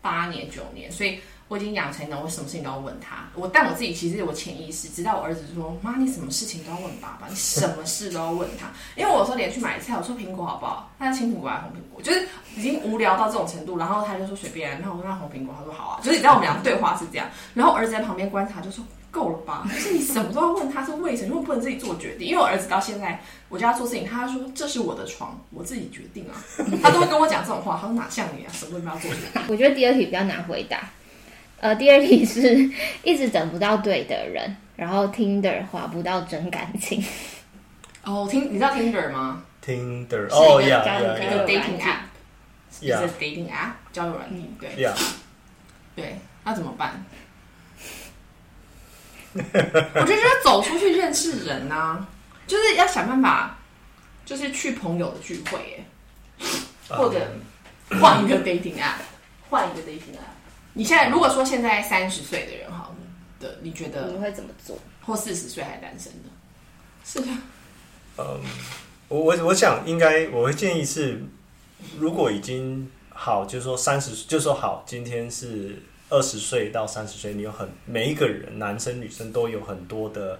[0.00, 1.20] 八年九年，所以。
[1.50, 3.28] 我已经养成了，我什么事情都要问他。
[3.34, 10.88] 我但我自己其实我潜意识，直到我儿子说：“妈，你什么事情都要问爸爸，你什么事都要问他。”因为我说连去买菜，我说苹果好不好？
[10.96, 12.00] 他青苹果还是红苹果？
[12.00, 13.76] 就是已经无聊到这种程度。
[13.76, 14.80] 然后他就说随便。
[14.80, 15.98] 然后我说那红苹果，他说好啊。
[16.04, 17.28] 就是你知道我们两个对话是这样。
[17.52, 19.64] 然后儿子在旁边观察，就说够了吧？
[19.72, 21.28] 就是你什么都要问他是为什么？
[21.34, 22.28] 因为不能自己做决定？
[22.28, 26.34] 因为我儿子到现在我叫他做事情，他说这是我的床，我自己决定啊。
[26.82, 27.78] 他都会跟我讲这种话。
[27.80, 28.48] 他说哪像你啊？
[28.52, 29.42] 什么都不要做决定。
[29.48, 30.88] 我觉得第二题比较难回答。
[31.60, 32.70] 呃，第二题是
[33.02, 37.04] 一直等不到对的人，然后 Tinder 划不到真感情。
[38.02, 44.90] 哦，听你知道 Tinder 吗？Tinder 哦呀，一个 dating app，一个 dating app 交友软件，对，
[45.94, 47.04] 对，那怎么办？
[49.34, 52.06] 我就觉得要走出去认识人啊，
[52.46, 53.56] 就是要想办法，
[54.24, 55.84] 就是去朋友的聚会，
[56.38, 57.30] 哎，或者
[58.00, 59.00] 换一个 dating app，
[59.48, 60.34] 换一个 dating app。
[60.72, 62.90] 你现在如果说现在三十岁的人哈
[63.38, 64.78] 的，你觉得你会怎么做？
[65.02, 66.28] 或四十岁还单身的？
[67.04, 67.26] 是的。
[68.18, 68.40] 嗯，
[69.08, 71.24] 我我我想应该我会建议是，
[71.98, 80.38] 如果已经好，就是说三十，就说好，今天是二十岁到三十岁，你有很每一个人，男生女生都有很多的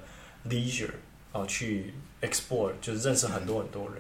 [0.49, 0.91] leisure
[1.33, 3.95] 啊，去 explore，就是认识很多很多人。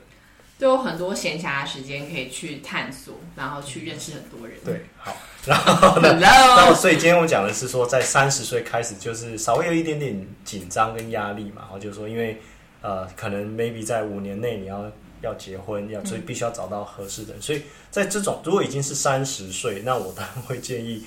[0.58, 4.58] 都有很多闲暇的时间可以去探索，然后去认识很多人。
[4.62, 6.18] 对，好， 然后呢？
[6.20, 11.62] 然后所以今天我讲的是说，在三十岁开始，就是稍微有一点点紧张跟压力嘛。
[11.62, 12.38] 然后就是说，因为
[12.82, 17.40] 呃，可能 maybe 在五年内你要要结婚，要所以必须要找到合适的人。
[17.40, 21.06] 所以在这种如果已经是三十岁，那我当然会建议，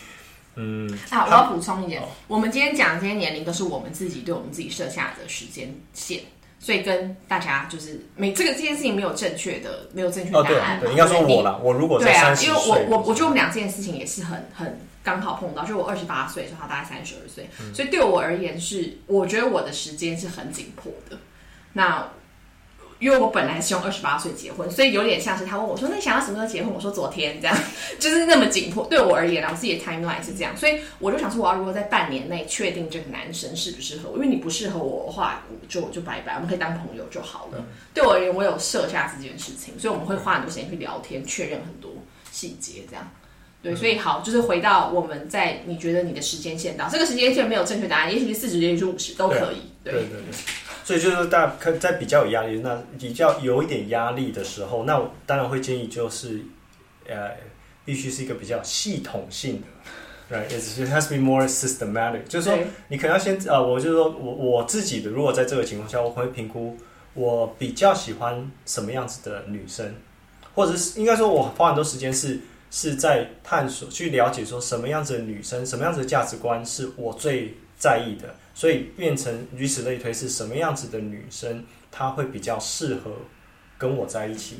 [0.55, 6.19] 嗯，啊，我要补充一点，我们今天讲这些年龄都是我们自己对我们自己设下的时间线。
[6.59, 10.83] 所以跟大家就是没这个这件事情没有正确的没有正确哦，对答案嘛。
[10.83, 21.17] 对，应该说我啦，我如果对啊在三，十因为岁，我我我觉得我们俩这件事情也是很很刚好碰到，就我二十八岁的时候，他大概三十二岁，嗯所以对我而言是，我觉得我的时间是很紧迫的。
[21.73, 22.07] 那
[23.03, 27.57] 因为我本来希望二十八岁结婚，所以有点像是他问我说：“那你想要什么时候结婚？”我说：“昨天。”这样
[27.99, 28.85] 就是那么紧迫。
[28.85, 37.65] 对我而言啊，我自己的 timeline 是这样，所以我就想说，我要如果在半年内确定这个男生适不适合我，因为你不适合我的话，我就就拜拜，我们可以当朋友就好了。
[37.93, 41.91] 对我而言，我有设下这件事情，所以我们会花很多时间去聊天，确认很多
[42.31, 43.11] 细节，这样。
[43.61, 49.71] 对，所以好，就是回到我们在你觉得你的时间线到这个时间线没有正确答案，也许是四十，也许是五十，都可以。
[49.83, 50.19] 对对对，
[50.83, 56.41] 所以就是大家可在比较有压力，那比较有一点压力的时候，那我当然会建议就是，
[57.07, 57.31] 呃，
[57.85, 59.61] 必须是一个比较系统性
[60.29, 60.47] 的，right?
[60.47, 66.77] It has to be more systematic，就是说你可能要先呃，我就是说我我自己的，如果在这个情况下，我会评估
[67.13, 69.95] 我比较喜欢什么样子的女生，
[70.53, 72.39] 或者是应该说我花很多时间是
[72.71, 83.11] 是在探索去了解说什么样子的女生，什么样子的价值观是我最在意的，所以变成如此类推，是什么样子的女生她会比较适合
[83.77, 84.59] 跟我在一起。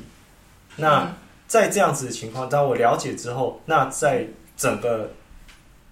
[0.76, 1.14] 那
[1.46, 4.26] 在这样子的情况，当我了解之后，那在
[4.56, 5.10] 整个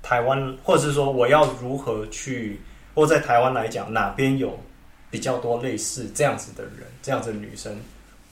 [0.03, 2.61] 台湾，或者是说我要如何去，
[2.95, 4.59] 或在台湾来讲，哪边有
[5.11, 7.79] 比较多类似这样子的人，这样子的女生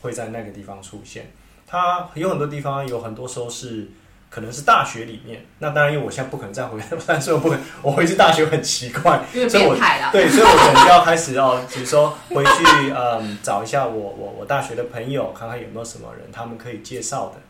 [0.00, 1.30] 会在那个地方出现。
[1.66, 3.86] 她有很多地方，有很多时候是
[4.30, 5.44] 可能是大学里面。
[5.58, 10.10] 那当然，因为我现在不可能再回，但是我不可能，我回去大学很奇怪，因为所以我变态啦。
[10.12, 17.40] 对，所以我可能就要开始哦，比如说回去嗯找一下我我我大学的朋友，看看有没有什么人他们可以介绍的。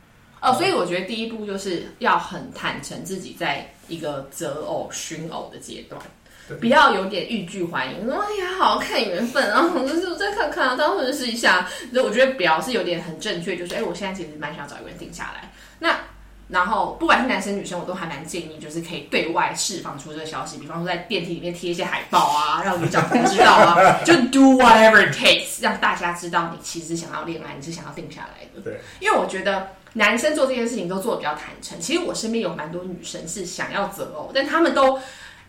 [0.41, 6.01] 哦，所以我觉得第一步就是要很坦诚自己在一个择偶、寻偶的阶段
[6.49, 11.69] 对，不要有点欲拒还迎，说哎呀，好好看缘分，然后就是我再看看啊，当认识一下。
[11.93, 15.53] 就我觉得表是有点很正确，就是哎，我现在其实蛮想找一个人定下来。
[15.79, 15.95] 那
[16.51, 28.61] 然后不管是男生女生，我都还蛮建议，就是可以对外释放出这个消息，比方说在电梯里面贴一些海报啊，让女长官知道啊， 就 do whatever it takes，让大家知道你其实想要恋爱，你是想要定下来的。
[28.63, 31.81] 对，因为我觉得男生做这件事情都做的比较坦诚。
[31.81, 34.99] 其实我身边有蛮多女生是想要择偶，但他们都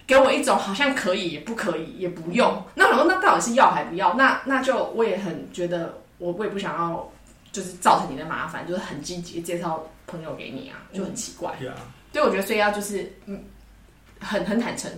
[0.05, 2.63] 给我一种好像可以也不可以也不用。
[2.75, 4.13] 那我说那到底是要还不要？
[4.13, 7.09] 那那就我也很觉得我我也不想要，
[7.51, 11.55] 就是造成你的麻烦，就是很积极介绍朋友给你啊，就很奇怪。
[11.57, 11.75] 对啊，
[12.11, 13.41] 所以我觉得所以要就是嗯，
[14.19, 14.91] 很很坦诚。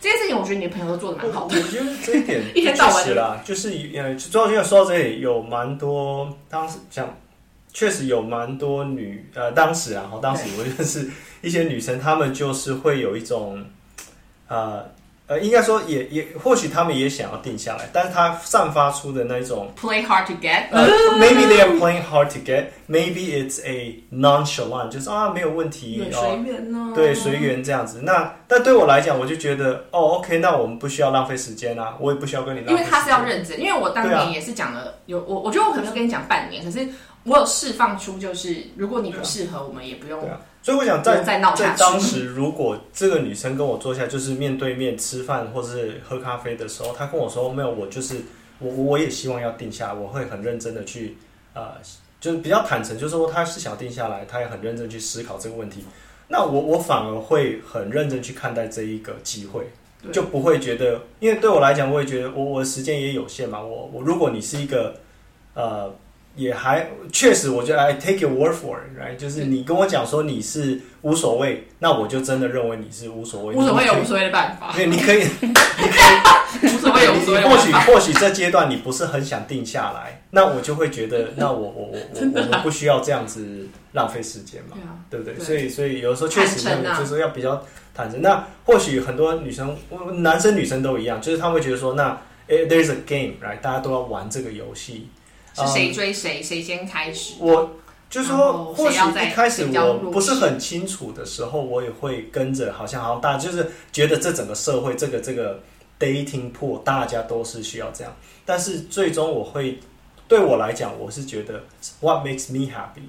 [0.00, 1.68] 这件事情，我觉得你的朋友都做的蛮好的我的。
[1.70, 7.16] 觉得这一点 一天到晚啦，就是呃，主要因为说到这里有蛮多，当时像
[7.72, 11.08] 确实有蛮多女呃，当时啊，后，当时我认识
[11.42, 13.64] 一些女生，她们就是会有一种
[14.46, 14.88] 呃
[15.28, 20.88] 呃，应该说也也或许他们也想要定下来，但是他散发出的那种 Play hard to get，呃
[21.18, 26.92] ，maybe they are playing hard to get, maybe it's a nonchalant，就是啊没有问题随缘呢。
[26.94, 28.00] 对，随缘这样子。
[28.02, 32.72] 那但对我来讲，我就觉得哦，OK，那我们不需要浪费时间啊，我也不需要跟你浪费。
[32.72, 36.88] 因为他是要认真，因为我当年也是讲了有我，我觉得我可能是跟你讲半年，可是
[37.24, 40.18] 我有释放出，就是如果你不适合，我们也不用
[40.62, 48.16] 所以我想在在下当时，如果这个女生跟我坐下，就是面对面吃饭或者是喝咖啡的时候，她跟我说没有，我就是
[48.58, 51.16] 我我也希望要定下，我会很认真的去
[51.54, 51.72] 呃，
[52.20, 55.84] 就是比较坦诚，就是说她是想定下来，她也很认真去思考这个问题。
[56.28, 59.66] 那我我反而会很认真去看待这一个机会。
[60.12, 63.60] 就不会觉得，因为对我来讲，我也觉得我我的时间也有限嘛。
[63.60, 64.94] 我我如果你是一个
[65.54, 65.92] 呃，
[66.38, 69.16] 也还确实，我觉得 I take your word for it，right？
[69.16, 73.54] 就是你跟我讲说你是无所谓，那我就真的认为你是无所谓。
[73.54, 75.52] 无所谓有无所谓的办法，你可以，你可
[76.62, 77.92] 以， 无所谓有无所谓或许的办法。
[77.92, 84.76] 或许这阶段你不是很想定下来，那我就会觉得，那我我我我我们不需要这样子浪费时间嘛。
[85.10, 85.34] 对不对？
[85.34, 86.60] 对所以所以有的时候确实
[86.98, 88.22] 就是要比较坦诚。
[88.22, 89.76] 那或许很多女生，
[90.18, 92.16] 男生女生都一样，就是他们会觉得说，那
[92.48, 93.60] 诶，there's a game，right？
[93.60, 95.08] 大家都要玩这个游戏。
[95.66, 97.34] 是谁追谁，谁先开始？
[97.40, 97.70] 我
[98.08, 105.60] 就是说，或许一开始我不是很清楚的时候，我也会跟着，好像好像大家就是觉得这整个社会这个这个
[105.98, 109.78] dating pool 大家都是需要这样，但是最终我会
[110.26, 111.62] 对我来讲，我是觉得
[112.00, 113.02] what makes me happy。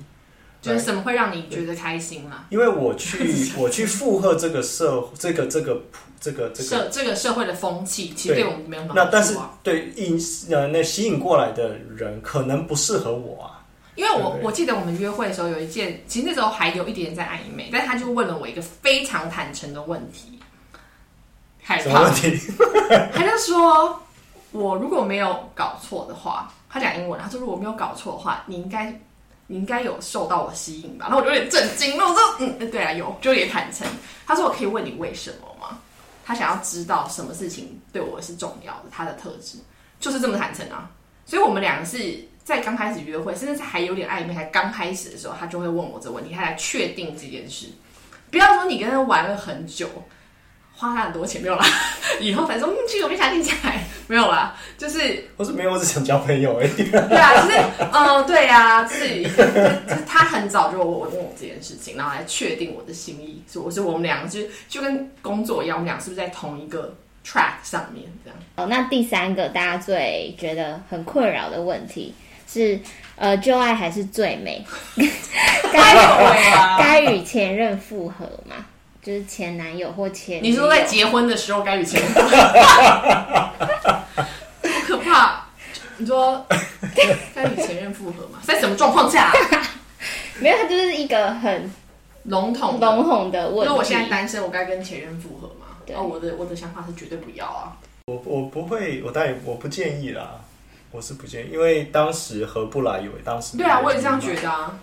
[0.61, 2.45] 就是什么会让你觉得开心嘛？
[2.49, 5.81] 因为我去 我去附和这个社这个这个
[6.19, 9.37] 这个这个，社这个社会的风气，其实对对我们没有什么那但是。
[9.63, 10.19] 对引
[10.51, 13.55] 呃那吸引过来的人可能不适合我啊。
[13.95, 20.39] 因为我对我记得我们约会的时候有一件，其实那时候还有一点点在暧昧，但他就问了我一个非常坦诚的问题，
[21.61, 22.09] 害怕？
[23.13, 24.01] 他就说
[24.51, 28.97] 我如果没有搞错的话，他讲英文，他说如果没有搞错的话，你应该
[29.51, 31.07] 你应该有受到我吸引吧？
[31.09, 33.87] 然后我就有点震惊，那我说嗯，对啊，有，就也坦诚。
[34.27, 35.79] 他说我可以问你为什么吗？
[36.23, 39.57] 他想要知道什么事情对我是重要的，他的特质
[39.99, 40.87] 就是这么坦诚啊。
[41.25, 47.65] 所以我们两个是在刚开始约会，甚至是还有点暧昧，才刚开始的时候，他就会问我这问题，他来确定这件事。
[48.29, 49.89] 不要说你跟他玩了很久。
[50.71, 51.65] 花他很多钱没有啦，
[52.21, 56.69] 以后才说嗯，去我没想听起来没有啦，就是我是没有，我只想交朋友而已。
[56.71, 57.59] 对啊，就是
[57.91, 66.95] 嗯，对呀，就是就是他很早就我问我这件事情，然后来确定我的心意，所以我说我们两个就就跟工作一样，我们俩是不是在同一个
[67.27, 68.39] track 上面这样？
[68.55, 72.15] 哦，那第三个大家最觉得很困扰的问题
[72.47, 72.79] 是，
[73.17, 74.65] 呃，旧爱还是最美？
[75.73, 78.65] 该该与前任复合吗？
[79.01, 82.11] 就是前男友或前，你说在结婚的时候该与前任！
[85.99, 86.43] 你说
[87.35, 88.39] 该与前任复合吗？
[88.43, 89.31] 在什么状况下？
[90.39, 91.69] 没有，他就是一个很
[92.23, 93.65] 笼统笼统的问题。
[93.65, 95.67] 如果我现在单身，我该跟前任复合吗？
[95.93, 97.75] 哦，我的我的想法是绝对不要啊！
[98.07, 100.39] 我我不会，我当然我不建议啦，
[100.91, 104.79] 我是不建议，因为当时合不来，以为当时对啊，我也这样觉得啊。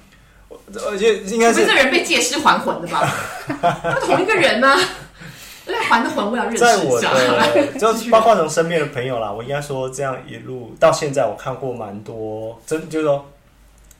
[0.89, 3.09] 而且应该是这人被借尸还魂的吧？
[3.83, 4.77] 他同一个人呢？
[5.67, 13.25] 那还都还不了认识在我的， 就包括从身边的朋友啦，我应该说这样一路到现在，我看过蛮多，真就是说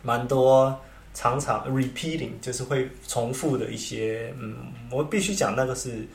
[0.03, 0.79] 蛮多
[1.13, 4.57] 常常 repeating，就是会重复的一些，嗯，
[4.91, 6.07] 我必须讲那个是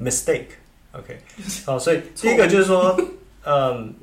[0.00, 1.18] mistake，OK，
[1.66, 2.96] 哦，所以第一个就是说，
[3.44, 3.94] 嗯。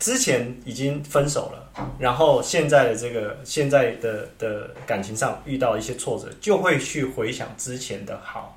[0.00, 8.56] 之前已经分手了，然后现在的这个现在的的感情上遇到一些挫折，就会去回想之前的好，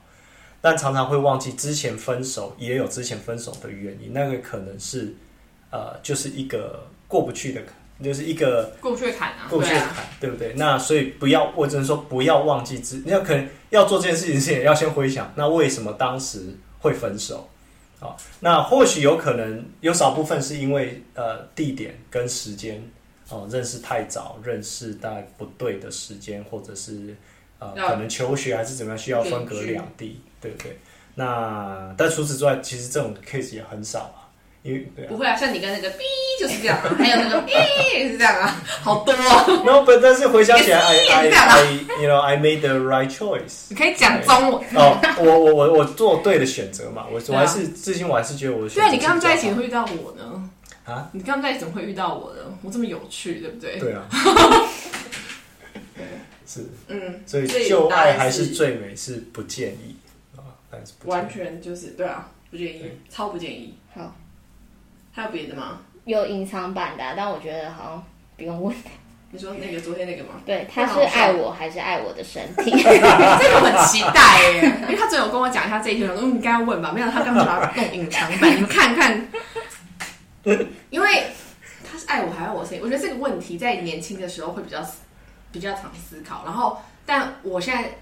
[0.62, 5.14] 但常常会忘记之前分手也有之前分手的原因，那个可能是
[5.72, 10.54] 呃就是一个过不去的坎，就是一个过不去的坎啊，过不去的坎，对不对？
[10.56, 17.50] 那所以不要，我只能说不要忘记之，你要可能要做这件事情之前，要先回想，那为什么当时会分手？
[18.00, 22.84] 啊，那或许有可能有少部分是因为呃地点跟时间
[23.30, 27.16] 哦认识太早，认识在不对的时间，或者是
[27.60, 30.78] 呃可能求学还是怎么样需要分隔两地，对不对？
[31.16, 34.18] 那但除此之外，其实这种 case 也很少啊。
[34.64, 36.04] 因为不会啊，像你跟那个 B
[36.40, 37.52] 就是这样，还有那个 B
[38.08, 39.12] 是这样啊， 好多。
[39.66, 43.70] No，但是回想起来，I I，you know，I made the right choice。
[43.70, 50.48] 你可以讲中文哦，我我我我做对的选择嘛，我我还是至今我还是觉得我对啊，你跟他们在一起会遇到我呢？
[50.86, 52.42] 啊，你跟他们在一起怎么会遇到我呢？
[52.62, 53.80] 我这么有趣，对不对？
[53.80, 54.08] 对啊。
[56.46, 60.11] 是，嗯，所以旧爱还是最美，是不建议啊，
[60.72, 63.78] 但是完全就是对啊，不建议，超不建议。
[63.94, 64.16] 好。
[65.14, 65.80] 还有别的吗？
[66.06, 68.04] 有隐藏版的，但我觉得好像
[68.38, 68.74] 不用问。
[69.34, 70.42] 你说那个昨天那个吗？
[70.46, 72.72] 对，他是爱我还是爱我的身体？
[72.82, 79.28] 这个很期待耶，因为他昨天有跟我讲一下这一题，我说应该问吧，没有他刚把它弄隐藏版，你们看看。
[80.90, 81.26] 因为
[81.84, 82.84] 他是爱我还是爱我身体？
[82.84, 84.82] 我觉得这个问题在年轻的时候会比较
[85.52, 87.98] 比较常思考，然后但我现在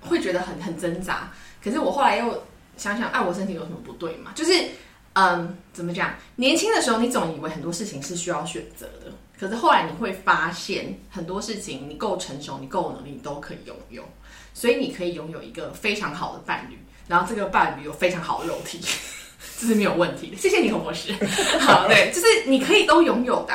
[0.00, 1.30] 会觉得很很挣扎。
[1.62, 2.42] 可是我后来又
[2.76, 4.32] 想想，爱我身体有什么不对嘛？
[4.34, 4.52] 就是。
[5.12, 6.14] 嗯，怎么讲？
[6.36, 14.04] 年轻的时候，你总以为很多事情是需要选择的，可是后来你会发现，很多事情你够成熟，你够有能力，你都可以拥有。
[14.54, 16.78] 所以你可以拥有一个非常好的伴侣，
[17.08, 18.78] 然后这个伴侣有非常好的肉体，
[19.58, 20.36] 这是没有问题的。
[20.36, 21.12] 谢谢你，何博士。
[21.58, 23.54] 好，对，就是你可以都拥有的。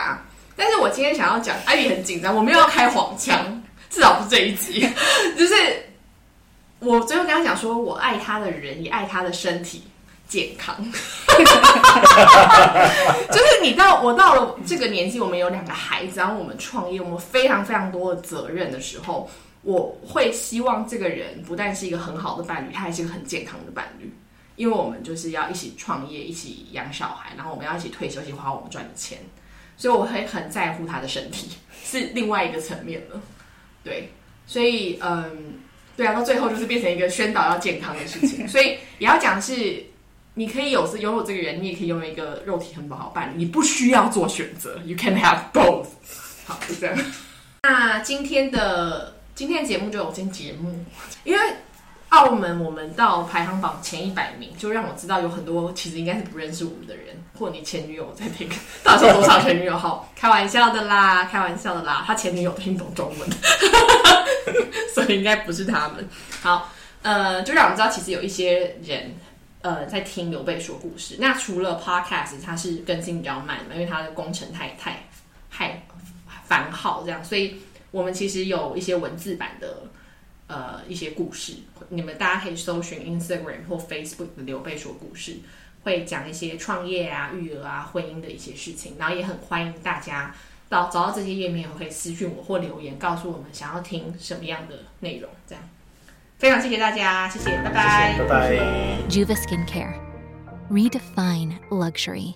[0.58, 4.86] 但是我今天想要讲，艾比很紧张，我没有要开黄腔，至少不是这一集。
[5.40, 5.56] 就是
[6.80, 9.84] 我最后跟他讲说，我爱他的人，也爱他的身体。
[10.28, 10.76] 健康，
[13.30, 19.30] 就是你到我到了这个年纪，我们有两个孩子，然后我们创业，我们非常非常多的责任的时候，
[19.62, 24.12] 我会希望这个人不但是一个很好的伴侣，他还是一个很健康的伴侣，
[24.56, 29.20] 因为我们就是要一起创业，一起养小孩，然后我们要一起退休，一起花我们赚的钱，
[29.78, 31.52] 所以我会很在乎他的身体，
[31.86, 33.22] 是另外一个层面了。
[33.84, 34.12] 对，
[34.48, 35.60] 所以嗯，
[35.98, 39.84] 对啊，到最后就是变成一个宣导要健康的事情，所以也要讲是。
[40.38, 45.88] 你可以有是拥有这个人，你也可以拥有一个肉体很不好办，你不需要做选择，You can have both。
[46.46, 46.98] 好，就这样。
[47.64, 50.78] 那今天的今天的节目就有今节目，
[51.24, 51.40] 因为
[52.16, 57.08] 澳门我们到排行榜前一百名，就让我知道有很多其实应该是不认识我们的人，
[57.38, 58.50] 或你前女友在听，
[58.84, 60.10] 到时候多少前女友号？
[60.16, 63.30] 开玩笑的啦，开玩笑的啦，他前女友听懂中文，
[64.94, 66.08] 所以应该不是他们。
[66.42, 69.14] 好，呃，就让我们知道其实有一些人。
[69.62, 71.16] 呃在听刘备说故事。
[71.18, 75.04] 那除了 Podcast，它是更新比较慢嘛，因为它的工程太太
[75.50, 75.84] 太
[76.46, 77.60] 繁浩这样，所以
[77.90, 79.88] 我们其实有一些文字版的
[80.46, 81.54] 呃一些故事，
[81.90, 85.38] 你们大家可以搜寻 Instagram 或 Facebook 的刘备说故事，
[85.84, 90.34] 会讲一些创业啊、育儿啊、婚姻的一些事情，然后也很欢迎大家。
[90.68, 95.30] 到找到这些页面，可以私讯我或留言告诉我们想要听什么样的内容。
[95.48, 95.64] 这样，
[96.40, 98.58] 非常谢谢大家，谢谢，拜拜，拜拜。
[99.08, 99.94] Juva Skincare.
[100.72, 102.34] Redefine luxury.